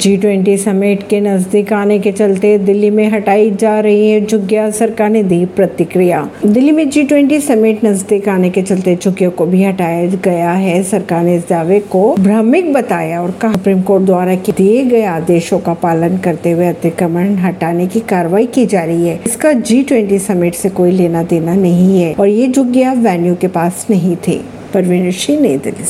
G 0.00 0.16
twenty 0.16 0.56
समेट 0.56 1.02
के 1.08 1.20
नज़दीक 1.20 1.72
आने 1.72 1.98
के 1.98 2.12
चलते 2.12 2.58
दिल्ली 2.58 2.90
में 2.90 3.10
हटाई 3.10 3.50
जा 3.50 3.80
रही 3.80 4.10
है 4.10 4.26
झुग्गिया। 4.26 4.70
सरकार 4.70 5.10
ने 5.10 5.22
दी 5.22 5.44
प्रतिक्रिया। 5.46 6.30
दिल्ली 6.46 6.72
में 6.72 6.90
जी 6.90 7.02
ट्वेंटी 7.02 7.40
समेट 7.40 7.84
नज़दीक 7.84 8.28
आने 8.28 8.50
के 8.50 8.62
चलते 8.62 8.96
झुग्गियों 8.96 9.30
को 9.30 9.46
भी 9.46 9.64
हटाया 9.64 10.06
गया 10.06 10.52
है। 10.52 10.82
सरकार 10.82 11.24
ने 11.24 11.36
इस 11.36 11.48
दावे 11.48 11.80
को 11.80 12.14
भ्रमिक 12.16 12.72
बताया 12.72 13.22
और 13.22 13.30
कहा, 13.30 13.52
सुप्रीम 13.52 13.82
कोर्ट 13.82 14.04
द्वारा 14.04 14.34
दिए 14.34 14.84
गए 14.84 15.02
आदेशों 15.04 15.58
का 15.58 15.74
पालन 15.74 16.16
करते 16.18 16.50
हुए 16.50 16.66
अतिक्रमण 16.66 17.34
हटाने 17.34 17.86
की 17.86 18.00
कार्रवाई 18.00 18.46
की 18.46 18.66
जा 18.66 18.84
रही 18.84 19.08
है। 19.08 19.20
इसका 19.26 19.52
जी 19.52 19.82
ट्वेंटी 19.82 20.18
समेट 20.18 20.54
से 20.54 20.68
कोई 20.68 20.90
लेना 20.90 21.22
देना 21.22 21.54
नहीं 21.54 22.02
है 22.02 22.14
और 22.14 22.28
ये 22.28 22.48
झुग्गिया 22.48 22.92
वेन्यू 22.92 23.34
के 23.34 23.48
पास 23.48 23.86
नहीं 23.90 24.16
थे। 24.28 24.60
परवीन 24.74 25.10
सिंह 25.10 25.40
नई 25.40 25.56
दिल्ली 25.56 25.84
से। 25.84 25.88